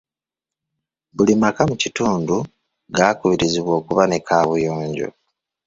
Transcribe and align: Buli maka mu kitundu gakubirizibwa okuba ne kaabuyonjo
Buli 1.15 1.33
maka 1.41 1.61
mu 1.69 1.75
kitundu 1.83 2.35
gakubirizibwa 2.95 3.71
okuba 3.79 4.03
ne 4.07 4.19
kaabuyonjo 4.27 5.09